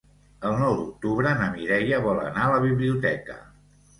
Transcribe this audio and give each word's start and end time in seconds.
El 0.51 0.55
nou 0.59 0.71
d'octubre 0.77 1.33
na 1.41 1.49
Mireia 1.57 2.01
vol 2.07 2.21
anar 2.23 2.47
a 2.47 2.53
la 2.55 2.61
biblioteca. 2.65 3.37